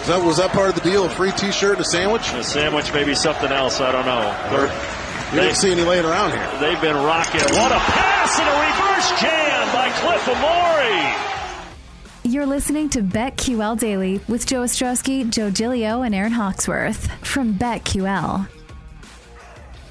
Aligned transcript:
Is 0.00 0.06
that, 0.08 0.24
was 0.24 0.36
that 0.36 0.50
part 0.50 0.68
of 0.68 0.74
the 0.76 0.88
deal? 0.88 1.04
A 1.04 1.10
free 1.10 1.32
T-shirt, 1.32 1.72
and 1.72 1.80
a 1.80 1.84
sandwich? 1.84 2.32
A 2.32 2.44
sandwich, 2.44 2.92
maybe 2.92 3.14
something 3.14 3.50
else. 3.50 3.80
I 3.80 3.90
don't 3.90 4.06
know. 4.06 4.22
They're, 4.50 4.70
you 5.34 5.40
didn't 5.40 5.56
see 5.56 5.72
any 5.72 5.82
laying 5.82 6.04
around 6.04 6.30
here. 6.30 6.48
They've 6.60 6.80
been 6.80 6.94
rocking. 6.96 7.40
What 7.40 7.72
a 7.72 7.78
pass 7.78 8.38
and 8.38 8.48
a 8.48 8.52
reverse 8.52 9.20
jam 9.20 9.74
by 9.74 9.90
Cliff 9.98 10.22
Omoruyi. 10.24 11.26
You're 12.22 12.46
listening 12.46 12.88
to 12.90 13.02
BetQL 13.02 13.78
Daily 13.78 14.20
with 14.28 14.46
Joe 14.46 14.62
Ostrowski, 14.62 15.28
Joe 15.30 15.50
Gilio, 15.50 16.04
and 16.04 16.14
Aaron 16.14 16.32
Hawksworth 16.32 17.10
from 17.26 17.54
BetQL. 17.54 18.48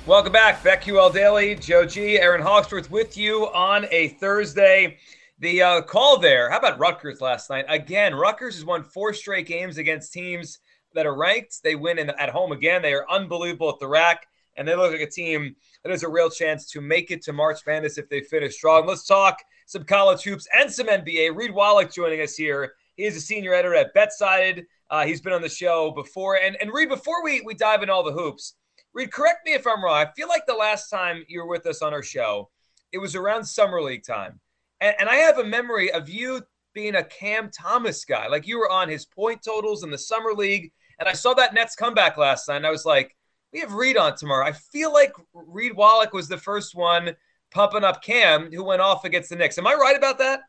Welcome 0.05 0.33
back, 0.33 0.61
BetQL 0.63 1.13
Daily. 1.13 1.55
Joe 1.55 1.85
G, 1.85 2.19
Aaron 2.19 2.41
Hawksworth 2.41 2.91
with 2.91 3.17
you 3.17 3.47
on 3.53 3.87
a 3.89 4.09
Thursday. 4.09 4.97
The 5.39 5.61
uh, 5.61 5.81
call 5.81 6.17
there, 6.17 6.49
how 6.49 6.59
about 6.59 6.79
Rutgers 6.79 7.19
last 7.19 7.49
night? 7.49 7.65
Again, 7.67 8.15
Rutgers 8.15 8.55
has 8.55 8.63
won 8.63 8.83
four 8.83 9.13
straight 9.13 9.47
games 9.47 9.77
against 9.77 10.13
teams 10.13 10.59
that 10.93 11.05
are 11.05 11.15
ranked. 11.15 11.61
They 11.61 11.75
win 11.75 11.99
in, 11.99 12.09
at 12.11 12.29
home 12.29 12.53
again. 12.53 12.81
They 12.81 12.93
are 12.93 13.05
unbelievable 13.09 13.67
at 13.67 13.79
the 13.79 13.87
rack, 13.87 14.27
and 14.55 14.65
they 14.65 14.75
look 14.75 14.93
like 14.93 15.01
a 15.01 15.09
team 15.09 15.57
that 15.83 15.91
has 15.91 16.03
a 16.03 16.09
real 16.09 16.29
chance 16.29 16.71
to 16.71 16.79
make 16.79 17.11
it 17.11 17.21
to 17.23 17.33
March 17.33 17.59
Madness 17.67 17.97
if 17.97 18.07
they 18.07 18.21
finish 18.21 18.55
strong. 18.55 18.87
Let's 18.87 19.05
talk 19.05 19.39
some 19.65 19.83
college 19.83 20.23
hoops 20.23 20.47
and 20.57 20.71
some 20.71 20.87
NBA. 20.87 21.35
Reed 21.35 21.51
Wallach 21.51 21.91
joining 21.91 22.21
us 22.21 22.35
here. 22.35 22.73
He 22.95 23.03
is 23.03 23.17
a 23.17 23.21
senior 23.21 23.53
editor 23.53 23.75
at 23.75 23.93
BetSided. 23.93 24.63
Uh, 24.89 25.05
he's 25.05 25.19
been 25.19 25.33
on 25.33 25.41
the 25.41 25.49
show 25.49 25.91
before. 25.91 26.37
And, 26.37 26.55
and 26.61 26.71
Reed, 26.73 26.87
before 26.87 27.21
we, 27.25 27.41
we 27.41 27.55
dive 27.55 27.83
in 27.83 27.89
all 27.89 28.03
the 28.03 28.13
hoops, 28.13 28.53
Reed, 28.93 29.11
correct 29.11 29.45
me 29.45 29.53
if 29.53 29.67
I'm 29.67 29.83
wrong. 29.83 29.97
I 29.97 30.11
feel 30.15 30.29
like 30.29 30.45
the 30.45 30.53
last 30.53 30.89
time 30.89 31.25
you 31.27 31.41
were 31.41 31.49
with 31.49 31.65
us 31.65 31.81
on 31.81 31.93
our 31.93 32.03
show, 32.03 32.49
it 32.93 32.99
was 32.99 33.15
around 33.15 33.43
Summer 33.43 33.81
League 33.81 34.05
time. 34.05 34.39
And, 34.81 34.95
and 34.99 35.09
I 35.09 35.15
have 35.15 35.37
a 35.37 35.43
memory 35.43 35.91
of 35.91 36.09
you 36.09 36.41
being 36.73 36.95
a 36.95 37.03
Cam 37.03 37.49
Thomas 37.49 38.05
guy. 38.05 38.27
Like 38.27 38.47
you 38.47 38.59
were 38.59 38.69
on 38.69 38.89
his 38.89 39.05
point 39.05 39.41
totals 39.43 39.83
in 39.83 39.91
the 39.91 39.97
Summer 39.97 40.33
League. 40.33 40.71
And 40.99 41.09
I 41.09 41.13
saw 41.13 41.33
that 41.33 41.53
Nets 41.53 41.75
comeback 41.75 42.17
last 42.17 42.47
night. 42.47 42.57
And 42.57 42.67
I 42.67 42.71
was 42.71 42.85
like, 42.85 43.15
we 43.53 43.59
have 43.61 43.73
Reed 43.73 43.97
on 43.97 44.15
tomorrow. 44.15 44.45
I 44.45 44.51
feel 44.51 44.91
like 44.91 45.13
Reed 45.33 45.75
Wallach 45.75 46.13
was 46.13 46.27
the 46.27 46.37
first 46.37 46.75
one 46.75 47.15
pumping 47.51 47.83
up 47.83 48.03
Cam, 48.03 48.51
who 48.51 48.63
went 48.63 48.81
off 48.81 49.05
against 49.05 49.29
the 49.29 49.35
Knicks. 49.37 49.57
Am 49.57 49.65
I 49.65 49.73
right 49.73 49.95
about 49.95 50.17
that? 50.19 50.41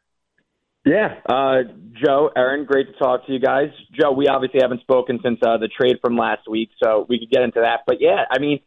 Yeah, 0.84 1.16
uh, 1.28 1.62
Joe, 2.04 2.30
Aaron, 2.36 2.64
great 2.64 2.86
to 2.86 2.92
talk 2.92 3.26
to 3.26 3.32
you 3.32 3.40
guys. 3.40 3.70
Joe, 3.92 4.12
we 4.12 4.28
obviously 4.28 4.60
haven't 4.62 4.82
spoken 4.82 5.18
since 5.22 5.40
uh, 5.42 5.56
the 5.58 5.66
trade 5.68 5.96
from 6.00 6.16
last 6.16 6.48
week, 6.48 6.70
so 6.80 7.06
we 7.08 7.18
could 7.18 7.30
get 7.30 7.42
into 7.42 7.60
that. 7.60 7.80
But 7.88 7.96
yeah, 8.00 8.24
I 8.30 8.38
mean, 8.38 8.60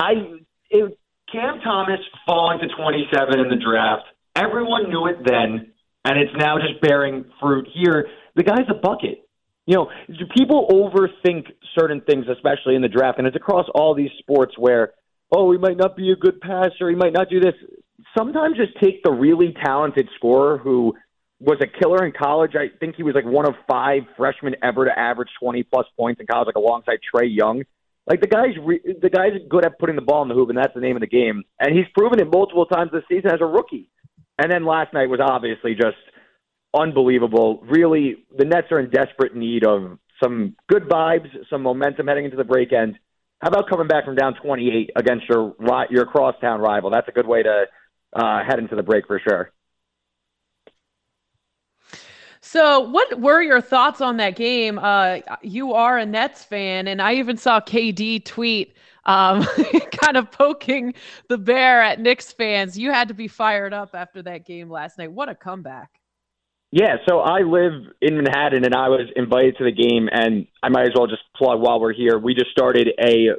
I 0.00 0.14
it, 0.68 0.98
Cam 1.30 1.60
Thomas 1.60 2.00
falling 2.26 2.58
to 2.58 2.68
27 2.74 3.38
in 3.38 3.48
the 3.48 3.56
draft. 3.56 4.02
Everyone 4.40 4.88
knew 4.88 5.06
it 5.06 5.18
then, 5.24 5.72
and 6.04 6.18
it's 6.18 6.32
now 6.36 6.56
just 6.58 6.80
bearing 6.80 7.24
fruit 7.40 7.68
here. 7.72 8.06
The 8.36 8.42
guy's 8.42 8.68
a 8.70 8.74
bucket. 8.74 9.28
You 9.66 9.76
know, 9.76 9.90
people 10.36 10.66
overthink 10.72 11.46
certain 11.78 12.00
things, 12.00 12.26
especially 12.32 12.74
in 12.74 12.82
the 12.82 12.88
draft, 12.88 13.18
and 13.18 13.26
it's 13.26 13.36
across 13.36 13.66
all 13.74 13.94
these 13.94 14.10
sports 14.18 14.54
where, 14.56 14.94
oh, 15.30 15.52
he 15.52 15.58
might 15.58 15.76
not 15.76 15.96
be 15.96 16.10
a 16.10 16.16
good 16.16 16.40
passer, 16.40 16.88
he 16.88 16.96
might 16.96 17.12
not 17.12 17.28
do 17.28 17.38
this. 17.40 17.54
Sometimes 18.16 18.56
just 18.56 18.72
take 18.82 19.02
the 19.04 19.12
really 19.12 19.54
talented 19.64 20.08
scorer 20.16 20.58
who 20.58 20.94
was 21.38 21.58
a 21.62 21.66
killer 21.66 22.04
in 22.04 22.12
college. 22.12 22.52
I 22.54 22.66
think 22.78 22.96
he 22.96 23.02
was 23.02 23.14
like 23.14 23.24
one 23.24 23.46
of 23.46 23.54
five 23.70 24.02
freshmen 24.16 24.56
ever 24.62 24.86
to 24.86 24.98
average 24.98 25.28
20 25.40 25.62
plus 25.64 25.86
points 25.96 26.20
in 26.20 26.26
college, 26.26 26.46
like 26.46 26.56
alongside 26.56 26.98
Trae 27.14 27.28
Young. 27.28 27.62
Like 28.06 28.20
the 28.20 28.26
guy's 28.26 28.56
re- 28.62 28.80
the 29.00 29.10
guy's 29.10 29.32
good 29.48 29.64
at 29.64 29.78
putting 29.78 29.96
the 29.96 30.02
ball 30.02 30.22
in 30.22 30.28
the 30.28 30.34
hoop, 30.34 30.48
and 30.48 30.58
that's 30.58 30.74
the 30.74 30.80
name 30.80 30.96
of 30.96 31.00
the 31.00 31.06
game. 31.06 31.44
And 31.58 31.76
he's 31.76 31.86
proven 31.96 32.18
it 32.18 32.28
multiple 32.30 32.66
times 32.66 32.90
this 32.92 33.04
season 33.08 33.30
as 33.30 33.40
a 33.40 33.46
rookie. 33.46 33.88
And 34.40 34.50
then 34.50 34.64
last 34.64 34.94
night 34.94 35.10
was 35.10 35.20
obviously 35.22 35.74
just 35.74 35.98
unbelievable. 36.72 37.62
Really, 37.68 38.24
the 38.34 38.46
Nets 38.46 38.68
are 38.70 38.80
in 38.80 38.88
desperate 38.88 39.36
need 39.36 39.66
of 39.66 39.98
some 40.22 40.56
good 40.66 40.84
vibes, 40.84 41.28
some 41.50 41.62
momentum 41.62 42.06
heading 42.06 42.24
into 42.24 42.38
the 42.38 42.44
break 42.44 42.72
end. 42.72 42.98
How 43.42 43.48
about 43.48 43.68
coming 43.68 43.86
back 43.86 44.06
from 44.06 44.14
down 44.16 44.34
28 44.42 44.92
against 44.96 45.28
your 45.28 45.54
your 45.90 46.06
crosstown 46.06 46.60
rival? 46.60 46.88
That's 46.88 47.08
a 47.08 47.12
good 47.12 47.26
way 47.26 47.42
to 47.42 47.66
uh, 48.14 48.44
head 48.46 48.58
into 48.58 48.76
the 48.76 48.82
break 48.82 49.06
for 49.06 49.20
sure. 49.20 49.52
So, 52.40 52.80
what 52.80 53.20
were 53.20 53.42
your 53.42 53.60
thoughts 53.60 54.00
on 54.00 54.16
that 54.16 54.36
game? 54.36 54.78
Uh, 54.78 55.18
you 55.42 55.74
are 55.74 55.98
a 55.98 56.06
Nets 56.06 56.44
fan, 56.44 56.88
and 56.88 57.02
I 57.02 57.14
even 57.14 57.36
saw 57.36 57.60
KD 57.60 58.24
tweet, 58.24 58.74
um, 59.04 59.42
kind 59.92 60.16
of 60.16 60.30
poking 60.30 60.94
the 61.28 61.38
bear 61.38 61.82
at 61.82 62.00
Knicks 62.00 62.32
fans. 62.32 62.78
You 62.78 62.90
had 62.92 63.08
to 63.08 63.14
be 63.14 63.28
fired 63.28 63.72
up 63.72 63.90
after 63.94 64.22
that 64.22 64.46
game 64.46 64.70
last 64.70 64.98
night. 64.98 65.12
What 65.12 65.28
a 65.28 65.34
comeback! 65.34 65.90
Yeah, 66.72 66.96
so 67.08 67.18
I 67.18 67.40
live 67.40 67.72
in 68.00 68.16
Manhattan 68.16 68.64
and 68.64 68.74
I 68.74 68.88
was 68.88 69.10
invited 69.16 69.56
to 69.58 69.64
the 69.64 69.72
game 69.72 70.08
and 70.12 70.46
I 70.62 70.68
might 70.68 70.84
as 70.84 70.92
well 70.94 71.08
just 71.08 71.22
plug 71.36 71.60
while 71.60 71.80
we're 71.80 71.92
here. 71.92 72.16
We 72.16 72.32
just 72.32 72.52
started 72.52 72.90
a 73.00 73.30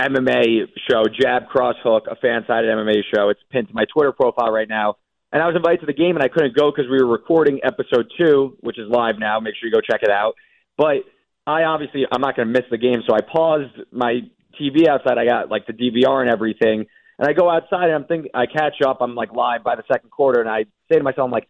MMA 0.00 0.66
show, 0.90 1.04
Jab 1.20 1.46
Cross 1.46 1.76
Hook, 1.84 2.06
a 2.10 2.16
FanSided 2.16 2.64
MMA 2.64 3.02
show. 3.14 3.28
It's 3.28 3.40
pinned 3.50 3.68
to 3.68 3.74
my 3.74 3.84
Twitter 3.92 4.10
profile 4.10 4.50
right 4.50 4.68
now. 4.68 4.96
And 5.32 5.40
I 5.40 5.46
was 5.46 5.54
invited 5.54 5.80
to 5.80 5.86
the 5.86 5.92
game 5.92 6.16
and 6.16 6.24
I 6.24 6.28
couldn't 6.28 6.56
go 6.56 6.72
because 6.72 6.90
we 6.90 7.00
were 7.00 7.06
recording 7.06 7.60
episode 7.62 8.10
two, 8.18 8.56
which 8.60 8.76
is 8.76 8.88
live 8.88 9.20
now. 9.20 9.38
Make 9.38 9.54
sure 9.54 9.68
you 9.68 9.72
go 9.72 9.80
check 9.80 10.02
it 10.02 10.10
out. 10.10 10.34
But 10.76 11.04
I 11.46 11.62
obviously 11.62 12.06
I'm 12.10 12.20
not 12.20 12.34
gonna 12.34 12.50
miss 12.50 12.64
the 12.72 12.78
game, 12.78 13.02
so 13.06 13.14
I 13.14 13.20
paused 13.20 13.74
my 13.92 14.20
TV 14.60 14.88
outside. 14.88 15.18
I 15.18 15.24
got 15.24 15.50
like 15.50 15.66
the 15.66 15.72
DVR 15.72 16.20
and 16.20 16.30
everything. 16.30 16.86
And 17.18 17.28
I 17.28 17.32
go 17.32 17.50
outside 17.50 17.84
and 17.84 17.94
I'm 17.94 18.04
thinking 18.04 18.30
I 18.34 18.46
catch 18.46 18.80
up, 18.86 18.98
I'm 19.00 19.14
like 19.14 19.32
live 19.32 19.62
by 19.62 19.76
the 19.76 19.84
second 19.92 20.10
quarter 20.10 20.40
and 20.40 20.48
I 20.48 20.64
say 20.90 20.96
to 20.96 21.02
myself, 21.02 21.26
I'm 21.26 21.30
like, 21.30 21.48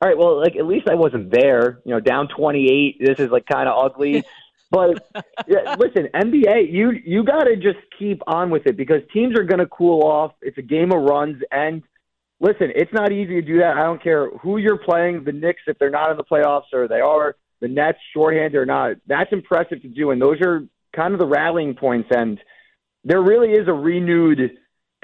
all 0.00 0.08
right, 0.08 0.16
well, 0.16 0.40
like 0.40 0.56
at 0.56 0.66
least 0.66 0.88
I 0.88 0.94
wasn't 0.94 1.30
there. 1.30 1.80
You 1.84 1.92
know, 1.92 2.00
down 2.00 2.28
28. 2.28 2.96
This 3.00 3.18
is 3.18 3.30
like 3.30 3.46
kind 3.46 3.68
of 3.68 3.84
ugly. 3.84 4.24
But 4.72 5.04
yeah, 5.48 5.74
listen, 5.80 6.06
NBA, 6.14 6.72
you 6.72 6.92
you 7.04 7.24
got 7.24 7.42
to 7.42 7.56
just 7.56 7.78
keep 7.98 8.22
on 8.28 8.50
with 8.50 8.68
it 8.68 8.76
because 8.76 9.02
teams 9.12 9.36
are 9.36 9.42
going 9.42 9.58
to 9.58 9.66
cool 9.66 10.04
off. 10.04 10.32
It's 10.42 10.58
a 10.58 10.62
game 10.62 10.92
of 10.92 11.02
runs, 11.02 11.42
and 11.50 11.82
listen, 12.38 12.70
it's 12.76 12.92
not 12.92 13.10
easy 13.10 13.40
to 13.40 13.42
do 13.42 13.58
that. 13.58 13.76
I 13.76 13.82
don't 13.82 14.00
care 14.00 14.30
who 14.38 14.58
you're 14.58 14.78
playing. 14.78 15.24
The 15.24 15.32
Knicks, 15.32 15.62
if 15.66 15.76
they're 15.78 15.90
not 15.90 16.12
in 16.12 16.16
the 16.16 16.22
playoffs 16.24 16.72
or 16.72 16.86
they 16.86 17.00
are, 17.00 17.34
the 17.60 17.66
Nets, 17.66 17.98
shorthanded 18.14 18.54
or 18.54 18.64
not, 18.64 18.96
that's 19.08 19.32
impressive 19.32 19.82
to 19.82 19.88
do. 19.88 20.12
And 20.12 20.22
those 20.22 20.40
are 20.40 20.62
kind 20.94 21.14
of 21.14 21.20
the 21.20 21.26
rallying 21.26 21.74
points. 21.74 22.08
And 22.10 22.38
there 23.04 23.22
really 23.22 23.52
is 23.52 23.68
a 23.68 23.72
renewed 23.72 24.38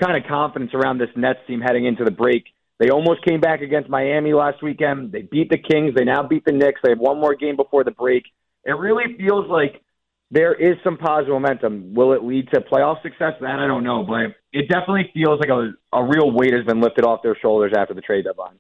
kind 0.02 0.16
of 0.16 0.28
confidence 0.28 0.72
around 0.74 0.98
this 0.98 1.10
Nets 1.16 1.40
team 1.46 1.60
heading 1.60 1.86
into 1.86 2.04
the 2.04 2.10
break. 2.10 2.44
They 2.78 2.90
almost 2.90 3.24
came 3.24 3.40
back 3.40 3.62
against 3.62 3.88
Miami 3.88 4.34
last 4.34 4.62
weekend. 4.62 5.12
They 5.12 5.22
beat 5.22 5.48
the 5.48 5.58
Kings. 5.58 5.94
They 5.94 6.04
now 6.04 6.22
beat 6.22 6.44
the 6.44 6.52
Knicks. 6.52 6.80
They 6.82 6.90
have 6.90 6.98
one 6.98 7.18
more 7.18 7.34
game 7.34 7.56
before 7.56 7.84
the 7.84 7.90
break. 7.90 8.24
It 8.64 8.72
really 8.72 9.16
feels 9.16 9.48
like 9.48 9.82
there 10.30 10.54
is 10.54 10.76
some 10.84 10.98
positive 10.98 11.32
momentum. 11.32 11.94
Will 11.94 12.12
it 12.12 12.22
lead 12.22 12.48
to 12.52 12.60
playoff 12.60 13.00
success? 13.02 13.32
That 13.40 13.58
I 13.58 13.66
don't 13.66 13.84
know, 13.84 14.02
but 14.02 14.36
it 14.52 14.68
definitely 14.68 15.10
feels 15.14 15.40
like 15.40 15.48
a, 15.48 15.72
a 15.92 16.04
real 16.04 16.30
weight 16.32 16.52
has 16.52 16.64
been 16.64 16.80
lifted 16.80 17.04
off 17.04 17.22
their 17.22 17.36
shoulders 17.40 17.72
after 17.76 17.94
the 17.94 18.00
trade 18.00 18.24
deadline. 18.24 18.58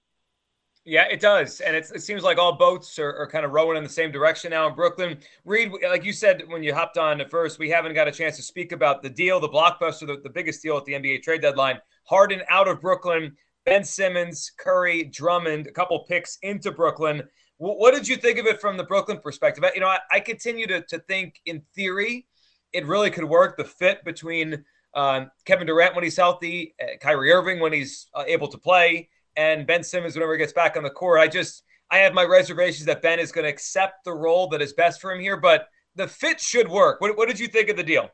Yeah, 0.88 1.06
it 1.10 1.18
does, 1.18 1.60
and 1.60 1.74
it 1.74 2.00
seems 2.00 2.22
like 2.22 2.38
all 2.38 2.52
boats 2.52 2.96
are, 3.00 3.12
are, 3.16 3.26
kind 3.26 3.44
of 3.44 3.50
rowing 3.50 3.76
in 3.76 3.82
the 3.82 3.90
same 3.90 4.12
direction 4.12 4.50
now 4.50 4.68
in 4.68 4.74
Brooklyn. 4.76 5.18
Reed, 5.44 5.72
like 5.82 6.04
you 6.04 6.12
said 6.12 6.44
when 6.46 6.62
you 6.62 6.72
hopped 6.72 6.96
on 6.96 7.20
at 7.20 7.28
first, 7.28 7.58
we 7.58 7.68
haven't 7.68 7.94
got 7.94 8.06
a 8.06 8.12
chance 8.12 8.36
to 8.36 8.42
speak 8.42 8.70
about 8.70 9.02
the 9.02 9.10
deal, 9.10 9.40
the 9.40 9.48
blockbuster, 9.48 10.06
the, 10.06 10.20
the 10.22 10.30
biggest 10.30 10.62
deal 10.62 10.76
at 10.76 10.84
the 10.84 10.92
NBA 10.92 11.24
trade 11.24 11.42
deadline. 11.42 11.80
Harden 12.04 12.40
out 12.48 12.68
of 12.68 12.80
Brooklyn 12.80 13.36
Ben 13.64 13.82
Simmons, 13.82 14.52
Curry, 14.56 15.02
Drummond, 15.02 15.66
a 15.66 15.72
couple 15.72 15.98
picks 16.04 16.38
into 16.42 16.70
Brooklyn. 16.70 17.24
What 17.58 17.92
did 17.92 18.06
you 18.06 18.14
think 18.14 18.38
of 18.38 18.46
it 18.46 18.60
from 18.60 18.76
the 18.76 18.84
Brooklyn 18.84 19.18
perspective? 19.18 19.64
You 19.74 19.80
know, 19.80 19.88
I, 19.88 19.98
I 20.12 20.20
continue 20.20 20.68
to, 20.68 20.82
to 20.82 21.00
think 21.00 21.40
in 21.46 21.62
theory 21.74 22.28
it 22.72 22.86
really 22.86 23.10
could 23.10 23.24
work. 23.24 23.56
The 23.56 23.64
fit 23.64 24.04
between 24.04 24.64
um, 24.94 25.32
Kevin 25.46 25.66
Durant 25.66 25.96
when 25.96 26.04
he's 26.04 26.16
healthy, 26.16 26.76
uh, 26.80 26.96
Kyrie 27.00 27.32
Irving 27.32 27.58
when 27.58 27.72
he's 27.72 28.06
uh, 28.14 28.22
able 28.26 28.46
to 28.48 28.58
play, 28.58 29.08
and 29.36 29.66
Ben 29.66 29.82
Simmons 29.82 30.14
whenever 30.14 30.32
he 30.32 30.38
gets 30.38 30.52
back 30.52 30.76
on 30.76 30.82
the 30.82 30.90
court. 30.90 31.20
I 31.20 31.28
just 31.28 31.62
I 31.90 31.98
have 31.98 32.14
my 32.14 32.24
reservations 32.24 32.86
that 32.86 33.02
Ben 33.02 33.18
is 33.18 33.32
going 33.32 33.44
to 33.44 33.50
accept 33.50 34.04
the 34.04 34.12
role 34.12 34.48
that 34.48 34.60
is 34.60 34.72
best 34.72 35.00
for 35.00 35.12
him 35.12 35.20
here, 35.20 35.36
but 35.36 35.68
the 35.94 36.08
fit 36.08 36.40
should 36.40 36.68
work. 36.68 37.00
What, 37.00 37.16
what 37.16 37.28
did 37.28 37.38
you 37.38 37.48
think 37.48 37.68
of 37.68 37.76
the 37.76 37.82
deal? 37.82 38.10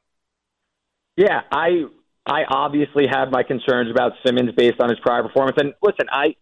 Yeah, 1.16 1.40
I 1.50 1.84
I 2.26 2.44
obviously 2.48 3.06
have 3.10 3.30
my 3.30 3.42
concerns 3.42 3.90
about 3.90 4.12
Simmons 4.24 4.50
based 4.56 4.80
on 4.80 4.88
his 4.88 4.98
prior 5.00 5.22
performance. 5.22 5.56
And 5.58 5.74
listen, 5.82 6.06
I 6.10 6.36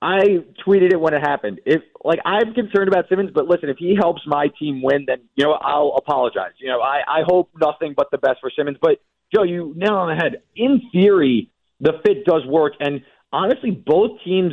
I 0.00 0.44
tweeted 0.66 0.92
it 0.92 1.00
when 1.00 1.14
it 1.14 1.20
happened. 1.20 1.60
If 1.66 1.82
like 2.04 2.20
I'm 2.24 2.54
concerned 2.54 2.88
about 2.88 3.08
Simmons, 3.08 3.30
but 3.34 3.46
listen, 3.46 3.68
if 3.68 3.76
he 3.78 3.96
helps 3.96 4.22
my 4.26 4.48
team 4.58 4.82
win, 4.82 5.04
then 5.06 5.18
you 5.36 5.44
know 5.44 5.52
I'll 5.52 5.94
apologize. 5.96 6.52
You 6.58 6.68
know, 6.68 6.80
I 6.80 7.00
I 7.06 7.22
hope 7.26 7.50
nothing 7.60 7.94
but 7.96 8.10
the 8.10 8.18
best 8.18 8.38
for 8.40 8.50
Simmons. 8.56 8.78
But 8.80 9.00
Joe, 9.34 9.42
you 9.42 9.74
nail 9.76 9.94
on 9.94 10.08
the 10.08 10.14
head. 10.14 10.42
In 10.56 10.80
theory, 10.92 11.50
the 11.80 11.92
fit 12.04 12.24
does 12.24 12.44
work, 12.46 12.74
and 12.80 13.02
honestly, 13.32 13.70
both 13.70 14.18
teams 14.24 14.52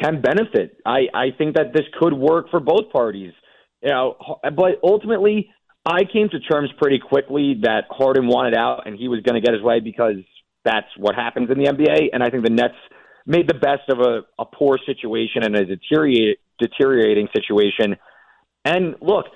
can 0.00 0.20
benefit. 0.20 0.78
I 0.84 1.06
I 1.14 1.26
think 1.36 1.56
that 1.56 1.72
this 1.72 1.84
could 2.00 2.12
work 2.12 2.50
for 2.50 2.60
both 2.60 2.90
parties. 2.92 3.32
You 3.82 3.90
know, 3.90 4.16
but 4.42 4.80
ultimately, 4.82 5.50
I 5.86 6.04
came 6.10 6.28
to 6.30 6.40
terms 6.40 6.70
pretty 6.78 6.98
quickly 6.98 7.60
that 7.62 7.84
Harden 7.90 8.26
wanted 8.26 8.56
out 8.56 8.86
and 8.86 8.98
he 8.98 9.08
was 9.08 9.20
going 9.20 9.34
to 9.34 9.44
get 9.44 9.52
his 9.52 9.62
way 9.62 9.80
because 9.80 10.16
that's 10.64 10.86
what 10.96 11.14
happens 11.14 11.50
in 11.50 11.58
the 11.58 11.66
NBA. 11.66 12.08
And 12.12 12.22
I 12.22 12.30
think 12.30 12.44
the 12.44 12.50
Nets 12.50 12.74
made 13.26 13.46
the 13.48 13.54
best 13.54 13.88
of 13.90 13.98
a, 14.00 14.22
a 14.38 14.46
poor 14.46 14.78
situation 14.86 15.42
and 15.44 15.54
a 15.54 15.66
deteriorate, 15.66 16.38
deteriorating 16.58 17.28
situation. 17.34 17.96
And 18.64 18.96
look, 19.02 19.26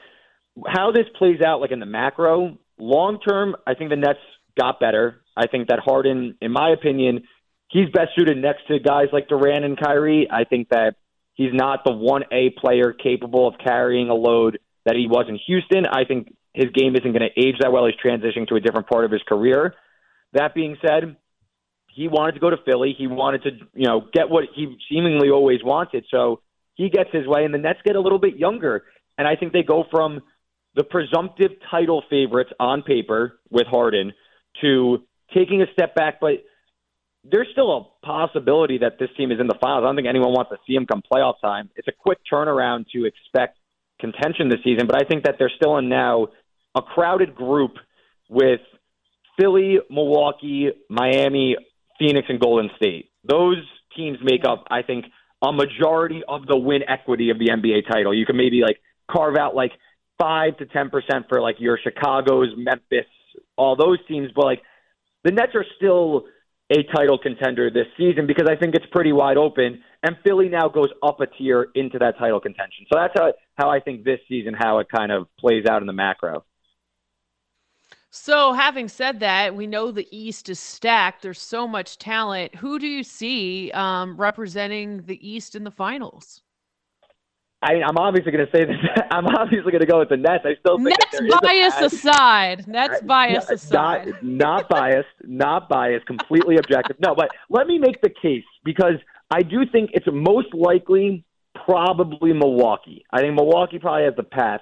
how 0.67 0.90
this 0.90 1.05
plays 1.19 1.40
out, 1.46 1.61
like 1.61 1.70
in 1.70 1.81
the 1.81 1.87
macro, 1.87 2.56
long 2.79 3.20
term, 3.20 3.55
I 3.67 3.75
think 3.75 3.90
the 3.90 3.96
Nets 3.96 4.19
got 4.58 4.81
better. 4.81 5.20
I 5.37 5.46
think 5.46 5.69
that 5.69 5.81
Harden, 5.85 6.37
in 6.40 6.50
my 6.50 6.70
opinion, 6.70 7.25
he's 7.68 7.88
best 7.90 8.10
suited 8.16 8.36
next 8.38 8.66
to 8.68 8.78
guys 8.78 9.06
like 9.12 9.28
Durant 9.28 9.64
and 9.64 9.78
Kyrie. 9.78 10.28
I 10.30 10.44
think 10.44 10.70
that 10.70 10.96
he's 11.34 11.52
not 11.52 11.84
the 11.84 11.92
1A 11.92 12.56
player 12.56 12.92
capable 12.92 13.46
of 13.46 13.54
carrying 13.62 14.08
a 14.08 14.14
load 14.14 14.58
that 14.84 14.96
he 14.96 15.06
was 15.06 15.26
in 15.28 15.38
Houston. 15.46 15.86
I 15.86 16.04
think 16.04 16.34
his 16.54 16.70
game 16.72 16.96
isn't 16.96 17.12
going 17.12 17.28
to 17.28 17.40
age 17.40 17.56
that 17.60 17.72
well. 17.72 17.86
He's 17.86 17.94
transitioning 18.02 18.48
to 18.48 18.56
a 18.56 18.60
different 18.60 18.88
part 18.88 19.04
of 19.04 19.10
his 19.10 19.22
career. 19.28 19.74
That 20.32 20.54
being 20.54 20.76
said, 20.84 21.16
he 21.94 22.08
wanted 22.08 22.32
to 22.32 22.40
go 22.40 22.50
to 22.50 22.56
Philly. 22.64 22.94
He 22.96 23.06
wanted 23.06 23.42
to, 23.44 23.50
you 23.74 23.86
know, 23.86 24.02
get 24.12 24.28
what 24.28 24.44
he 24.54 24.76
seemingly 24.90 25.30
always 25.30 25.62
wanted. 25.62 26.04
So 26.10 26.40
he 26.74 26.90
gets 26.90 27.10
his 27.12 27.26
way, 27.26 27.44
and 27.44 27.52
the 27.52 27.58
Nets 27.58 27.80
get 27.84 27.96
a 27.96 28.00
little 28.00 28.18
bit 28.18 28.36
younger. 28.36 28.84
And 29.16 29.26
I 29.26 29.36
think 29.36 29.52
they 29.52 29.62
go 29.62 29.84
from 29.90 30.20
the 30.74 30.84
presumptive 30.84 31.50
title 31.70 32.04
favorites 32.08 32.50
on 32.60 32.82
paper 32.82 33.40
with 33.50 33.66
Harden 33.66 34.12
to 34.60 34.98
taking 35.34 35.60
a 35.60 35.66
step 35.72 35.94
back, 35.94 36.20
but 36.20 36.44
there's 37.30 37.48
still 37.52 37.76
a 37.76 38.06
possibility 38.06 38.78
that 38.78 38.98
this 38.98 39.08
team 39.16 39.30
is 39.30 39.40
in 39.40 39.46
the 39.46 39.56
finals. 39.60 39.82
I 39.84 39.88
don't 39.88 39.96
think 39.96 40.08
anyone 40.08 40.32
wants 40.32 40.50
to 40.50 40.58
see 40.66 40.75
them 40.75 40.86
come 40.86 41.02
playoff 41.10 41.34
time. 41.40 41.70
It's 41.76 41.88
a 41.88 41.92
quick 41.92 42.19
turnaround 42.30 42.86
to 42.94 43.04
expect 43.04 43.58
contention 44.00 44.48
this 44.48 44.60
season, 44.64 44.86
but 44.86 44.96
I 44.96 45.06
think 45.06 45.25
that 45.25 45.36
they're 45.38 45.52
still 45.54 45.76
in 45.78 45.88
now 45.88 46.28
a 46.75 46.82
crowded 46.82 47.34
group 47.34 47.72
with 48.28 48.60
Philly, 49.38 49.78
Milwaukee, 49.90 50.69
Miami, 50.88 51.56
Phoenix, 51.98 52.26
and 52.28 52.40
Golden 52.40 52.70
State. 52.76 53.10
Those 53.28 53.62
teams 53.96 54.19
make 54.22 54.42
up, 54.46 54.64
I 54.70 54.82
think, 54.82 55.06
a 55.42 55.52
majority 55.52 56.22
of 56.28 56.46
the 56.46 56.56
win 56.56 56.82
equity 56.88 57.30
of 57.30 57.38
the 57.38 57.48
NBA 57.48 57.88
title. 57.90 58.14
You 58.14 58.26
can 58.26 58.36
maybe 58.36 58.62
like 58.62 58.78
carve 59.10 59.36
out 59.36 59.54
like 59.54 59.72
five 60.19 60.56
to 60.58 60.66
ten 60.66 60.90
percent 60.90 61.26
for 61.28 61.40
like 61.40 61.56
your 61.58 61.78
Chicago's, 61.82 62.48
Memphis, 62.56 63.06
all 63.56 63.76
those 63.76 63.98
teams, 64.08 64.30
but 64.34 64.44
like 64.44 64.62
the 65.25 65.30
Nets 65.30 65.52
are 65.54 65.64
still 65.76 66.25
a 66.70 66.82
title 66.94 67.18
contender 67.18 67.70
this 67.70 67.86
season 67.96 68.26
because 68.26 68.46
I 68.48 68.56
think 68.56 68.74
it's 68.74 68.86
pretty 68.92 69.12
wide 69.12 69.36
open. 69.36 69.82
And 70.02 70.16
Philly 70.22 70.48
now 70.48 70.68
goes 70.68 70.90
up 71.02 71.20
a 71.20 71.26
tier 71.26 71.68
into 71.74 71.98
that 71.98 72.18
title 72.18 72.40
contention. 72.40 72.86
So 72.92 72.98
that's 72.98 73.14
how, 73.16 73.32
how 73.56 73.70
I 73.70 73.80
think 73.80 74.04
this 74.04 74.20
season, 74.28 74.54
how 74.54 74.78
it 74.78 74.88
kind 74.94 75.10
of 75.10 75.26
plays 75.38 75.66
out 75.66 75.82
in 75.82 75.86
the 75.86 75.92
macro. 75.92 76.44
So, 78.10 78.54
having 78.54 78.88
said 78.88 79.20
that, 79.20 79.54
we 79.54 79.66
know 79.66 79.90
the 79.90 80.08
East 80.10 80.48
is 80.48 80.58
stacked. 80.58 81.20
There's 81.20 81.40
so 81.40 81.68
much 81.68 81.98
talent. 81.98 82.54
Who 82.54 82.78
do 82.78 82.86
you 82.86 83.02
see 83.02 83.70
um, 83.72 84.16
representing 84.16 85.02
the 85.02 85.28
East 85.28 85.54
in 85.54 85.62
the 85.62 85.70
finals? 85.70 86.40
I, 87.60 87.75
am 87.75 87.99
obviously 87.99 88.31
going 88.31 88.46
to 88.46 88.52
say 88.56 88.64
this. 88.64 88.76
I'm 89.10 89.26
obviously 89.26 89.72
going 89.72 89.81
to 89.81 89.87
go 89.87 89.99
with 89.99 90.10
the 90.10 90.16
Nets. 90.16 90.44
I 90.44 90.55
still 90.60 90.78
think 90.78 90.90
Nets 90.90 91.40
bias 91.43 91.81
aside. 91.81 92.69
Nets 92.69 93.00
bias 93.02 93.46
not, 93.46 93.52
aside. 93.52 94.06
Not, 94.06 94.22
not 94.22 94.69
biased. 94.69 95.08
Not 95.25 95.69
biased. 95.69 96.06
Completely 96.06 96.56
objective. 96.56 96.96
No, 97.00 97.14
but 97.14 97.31
let 97.50 97.66
me 97.66 97.78
make 97.78 98.00
the 98.00 98.10
case 98.10 98.44
because 98.64 98.94
I 99.31 99.43
do 99.43 99.66
think 99.70 99.90
it's 99.93 100.06
most 100.10 100.55
likely 100.55 101.25
probably 101.64 102.32
Milwaukee. 102.32 103.05
I 103.12 103.20
think 103.20 103.34
Milwaukee 103.34 103.78
probably 103.78 104.04
has 104.04 104.14
the 104.16 104.22
path. 104.22 104.61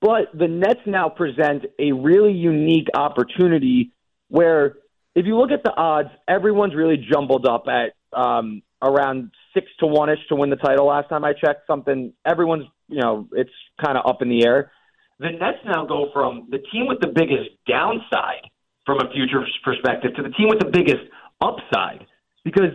But 0.00 0.28
the 0.32 0.46
Nets 0.46 0.80
now 0.86 1.08
present 1.08 1.64
a 1.78 1.92
really 1.92 2.32
unique 2.32 2.88
opportunity 2.94 3.92
where, 4.28 4.76
if 5.14 5.26
you 5.26 5.38
look 5.38 5.50
at 5.50 5.64
the 5.64 5.74
odds, 5.74 6.10
everyone's 6.28 6.74
really 6.74 6.96
jumbled 7.10 7.46
up 7.46 7.64
at 7.66 7.92
um, 8.16 8.62
around 8.82 9.30
six 9.54 9.66
to 9.80 9.86
one 9.86 10.10
ish 10.10 10.18
to 10.28 10.36
win 10.36 10.50
the 10.50 10.56
title. 10.56 10.86
Last 10.86 11.08
time 11.08 11.24
I 11.24 11.32
checked, 11.32 11.66
something 11.66 12.12
everyone's 12.24 12.66
you 12.88 13.00
know 13.00 13.28
it's 13.32 13.50
kind 13.82 13.98
of 13.98 14.06
up 14.06 14.22
in 14.22 14.28
the 14.28 14.44
air. 14.46 14.72
The 15.18 15.30
Nets 15.30 15.58
now 15.64 15.86
go 15.86 16.10
from 16.12 16.48
the 16.50 16.58
team 16.58 16.86
with 16.86 17.00
the 17.00 17.08
biggest 17.08 17.48
downside 17.66 18.50
from 18.84 18.98
a 18.98 19.10
future 19.12 19.42
perspective 19.64 20.12
to 20.16 20.22
the 20.22 20.30
team 20.30 20.48
with 20.48 20.60
the 20.60 20.70
biggest 20.70 21.02
upside 21.40 22.06
because, 22.44 22.72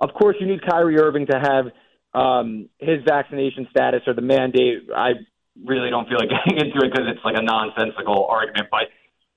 of 0.00 0.10
course, 0.14 0.36
you 0.40 0.46
need 0.46 0.60
Kyrie 0.66 0.98
Irving 0.98 1.26
to 1.26 1.38
have 1.38 1.66
um, 2.14 2.68
his 2.78 2.98
vaccination 3.06 3.66
status 3.70 4.00
or 4.06 4.14
the 4.14 4.22
mandate. 4.22 4.88
I 4.94 5.12
really 5.64 5.90
don't 5.90 6.08
feel 6.08 6.18
like 6.18 6.28
getting 6.46 6.66
into 6.66 6.84
it 6.84 6.90
because 6.90 7.06
it's 7.08 7.24
like 7.24 7.36
a 7.38 7.42
nonsensical 7.42 8.26
argument. 8.26 8.68
But 8.70 8.88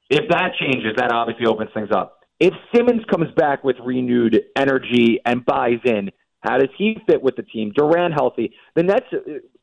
if 0.10 0.30
that 0.30 0.54
changes, 0.60 0.96
that 0.98 1.12
obviously 1.12 1.46
opens 1.46 1.70
things 1.74 1.90
up. 1.92 2.17
If 2.40 2.54
Simmons 2.74 3.04
comes 3.10 3.34
back 3.36 3.64
with 3.64 3.78
renewed 3.84 4.40
energy 4.56 5.20
and 5.26 5.46
buys 5.46 5.80
in, 5.86 6.12
how 6.42 6.58
does 6.58 6.70
he 6.78 6.98
fit 7.10 7.22
with 7.22 7.36
the 7.36 7.44
team? 7.44 7.72
Durant 7.76 8.14
healthy. 8.14 8.54
The 8.76 8.84
Nets, 8.84 9.06
uh, 9.12 9.18